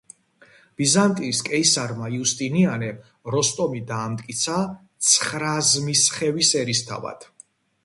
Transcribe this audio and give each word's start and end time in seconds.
ბიზანტიის 0.81 1.41
კეისარმა 1.49 2.09
იუსტინიანემ 2.15 3.03
როსტომი 3.37 3.83
დაამტკიცა 3.93 4.57
ცხრაზმისხევის 5.11 6.53
ერისთავად. 6.65 7.31